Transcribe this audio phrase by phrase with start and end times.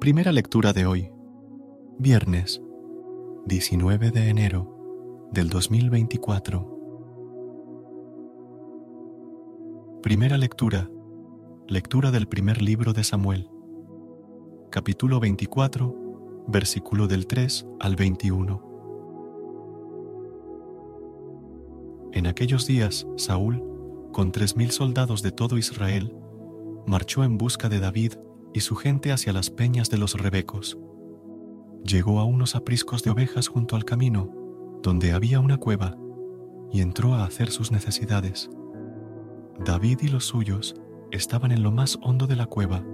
[0.00, 1.12] Primera lectura de hoy,
[1.98, 2.62] viernes
[3.44, 6.78] 19 de enero del 2024.
[10.02, 10.88] Primera lectura,
[11.68, 13.50] lectura del primer libro de Samuel,
[14.70, 18.70] capítulo 24, versículo del 3 al 21.
[22.14, 23.62] En aquellos días, Saúl,
[24.12, 26.16] con tres mil soldados de todo Israel,
[26.86, 28.14] marchó en busca de David
[28.52, 30.78] y su gente hacia las peñas de los rebecos.
[31.84, 34.30] Llegó a unos apriscos de ovejas junto al camino,
[34.82, 35.96] donde había una cueva,
[36.72, 38.50] y entró a hacer sus necesidades.
[39.64, 40.74] David y los suyos
[41.10, 42.84] estaban en lo más hondo de la cueva,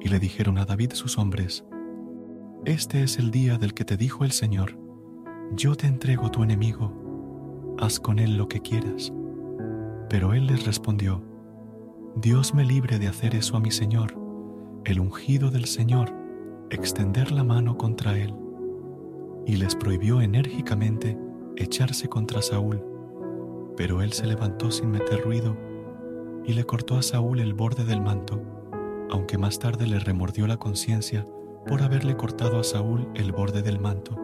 [0.00, 1.64] y le dijeron a David sus hombres,
[2.64, 4.78] Este es el día del que te dijo el Señor,
[5.54, 9.12] yo te entrego tu enemigo, haz con él lo que quieras.
[10.08, 11.22] Pero él les respondió,
[12.16, 14.23] Dios me libre de hacer eso a mi Señor
[14.84, 16.12] el ungido del Señor
[16.68, 18.34] extender la mano contra él,
[19.46, 21.18] y les prohibió enérgicamente
[21.56, 22.82] echarse contra Saúl.
[23.76, 25.56] Pero él se levantó sin meter ruido
[26.44, 28.42] y le cortó a Saúl el borde del manto,
[29.10, 31.26] aunque más tarde le remordió la conciencia
[31.66, 34.16] por haberle cortado a Saúl el borde del manto.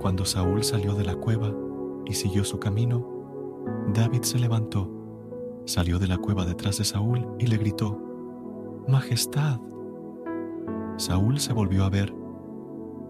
[0.00, 1.54] Cuando Saúl salió de la cueva
[2.04, 3.06] y siguió su camino,
[3.94, 4.90] David se levantó,
[5.66, 8.09] salió de la cueva detrás de Saúl y le gritó,
[8.90, 9.60] Majestad.
[10.96, 12.12] Saúl se volvió a ver,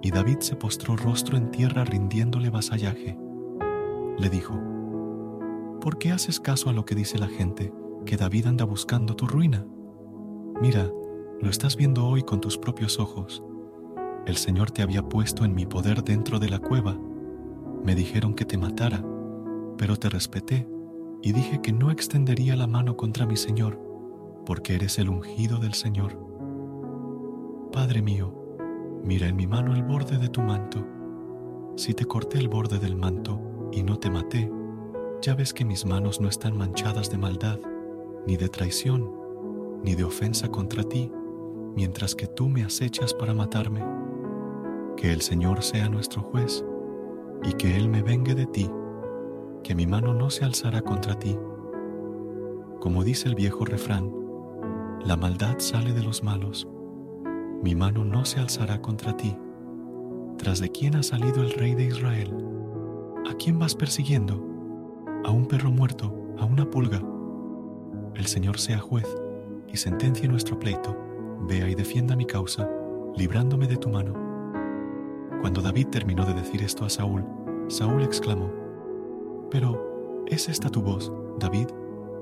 [0.03, 3.19] y David se postró rostro en tierra rindiéndole vasallaje.
[4.19, 4.55] Le dijo,
[5.81, 7.73] ¿por qué haces caso a lo que dice la gente,
[8.05, 9.67] que David anda buscando tu ruina?
[10.61, 10.91] Mira,
[11.41, 13.43] lo estás viendo hoy con tus propios ojos.
[14.27, 16.99] El Señor te había puesto en mi poder dentro de la cueva.
[17.83, 19.03] Me dijeron que te matara,
[19.79, 20.69] pero te respeté
[21.23, 23.90] y dije que no extendería la mano contra mi Señor
[24.51, 26.19] porque eres el ungido del Señor.
[27.73, 28.35] Padre mío,
[29.05, 30.85] mira en mi mano el borde de tu manto.
[31.77, 33.41] Si te corté el borde del manto
[33.71, 34.51] y no te maté,
[35.23, 37.61] ya ves que mis manos no están manchadas de maldad,
[38.27, 39.09] ni de traición,
[39.85, 41.13] ni de ofensa contra ti,
[41.77, 43.85] mientras que tú me acechas para matarme.
[44.97, 46.65] Que el Señor sea nuestro juez,
[47.45, 48.69] y que Él me vengue de ti,
[49.63, 51.39] que mi mano no se alzará contra ti.
[52.81, 54.19] Como dice el viejo refrán,
[55.05, 56.69] la maldad sale de los malos.
[57.63, 59.37] Mi mano no se alzará contra ti.
[60.37, 62.35] ¿Tras de quién ha salido el rey de Israel?
[63.31, 64.35] ¿A quién vas persiguiendo?
[65.25, 66.15] ¿A un perro muerto?
[66.39, 67.03] ¿A una pulga?
[68.15, 69.07] El Señor sea juez
[69.69, 70.97] y sentencie nuestro pleito.
[71.49, 72.69] Vea y defienda mi causa,
[73.17, 74.13] librándome de tu mano.
[75.41, 77.25] Cuando David terminó de decir esto a Saúl,
[77.69, 78.51] Saúl exclamó,
[79.51, 81.69] Pero, ¿es esta tu voz, David,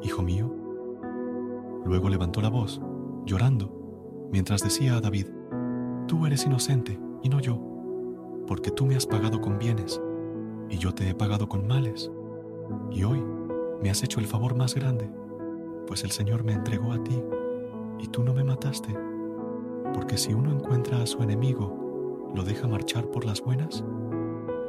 [0.02, 0.67] hijo mío?
[1.84, 2.80] Luego levantó la voz,
[3.24, 5.26] llorando, mientras decía a David,
[6.08, 7.60] Tú eres inocente y no yo,
[8.46, 10.00] porque tú me has pagado con bienes
[10.70, 12.10] y yo te he pagado con males.
[12.90, 13.22] Y hoy
[13.82, 15.10] me has hecho el favor más grande,
[15.86, 17.22] pues el Señor me entregó a ti
[17.98, 18.96] y tú no me mataste.
[19.92, 23.84] Porque si uno encuentra a su enemigo, lo deja marchar por las buenas,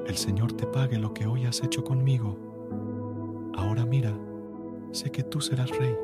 [0.08, 2.38] el Señor te pague lo que hoy has hecho conmigo.
[3.56, 4.14] Ahora mira,
[4.92, 5.96] sé que tú serás rey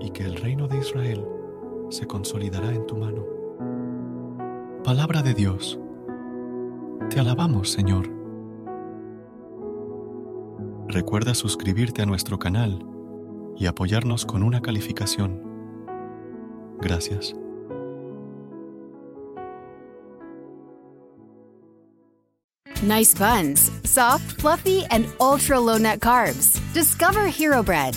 [0.00, 1.24] y que el reino de Israel
[1.90, 3.24] se consolidará en tu mano.
[4.82, 5.78] Palabra de Dios.
[7.10, 8.10] Te alabamos, Señor.
[10.88, 12.84] Recuerda suscribirte a nuestro canal
[13.56, 15.42] y apoyarnos con una calificación.
[16.80, 17.34] Gracias.
[22.82, 26.60] Nice buns, soft, fluffy, and ultra low net carbs.
[26.74, 27.96] Discover Hero Bread,